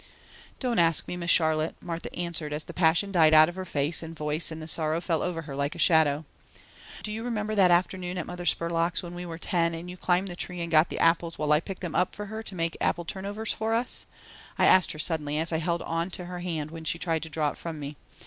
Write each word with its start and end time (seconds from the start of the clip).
"Don't 0.59 0.79
ask 0.79 1.07
me, 1.07 1.15
Miss 1.15 1.29
Charlotte," 1.29 1.75
Martha 1.79 2.11
answered 2.15 2.53
as 2.53 2.63
the 2.63 2.73
passion 2.73 3.11
died 3.11 3.35
out 3.35 3.47
of 3.49 3.55
her 3.55 3.65
face 3.65 4.01
and 4.01 4.17
voice 4.17 4.49
and 4.49 4.59
the 4.59 4.67
sorrow 4.67 4.99
fell 4.99 5.21
over 5.21 5.43
her 5.43 5.55
like 5.55 5.75
a 5.75 5.77
shadow. 5.77 6.25
"Do 7.03 7.11
you 7.11 7.21
remember 7.23 7.53
that 7.53 7.69
afternoon 7.69 8.17
at 8.17 8.25
Mother 8.25 8.47
Spurlock's 8.47 9.03
when 9.03 9.13
we 9.13 9.27
were 9.27 9.37
ten, 9.37 9.75
and 9.75 9.91
you 9.91 9.97
climbed 9.97 10.27
the 10.27 10.35
tree 10.35 10.61
and 10.61 10.71
got 10.71 10.89
the 10.89 10.97
apples, 10.97 11.37
while 11.37 11.51
I 11.51 11.59
picked 11.59 11.81
them 11.81 11.93
up 11.93 12.15
for 12.15 12.25
her 12.25 12.41
to 12.41 12.55
make 12.55 12.75
apple 12.81 13.05
turn 13.05 13.27
overs 13.27 13.53
for 13.53 13.75
us?" 13.75 14.07
I 14.57 14.65
asked 14.65 14.91
her 14.93 14.97
suddenly 14.99 15.37
as 15.37 15.51
I 15.53 15.59
held 15.59 15.83
on 15.83 16.09
to 16.17 16.25
her 16.25 16.39
hand 16.39 16.71
when 16.71 16.83
she 16.83 16.97
tried 16.97 17.21
to 17.21 17.29
draw 17.29 17.49
it 17.51 17.57
from 17.59 17.79
me. 17.79 17.95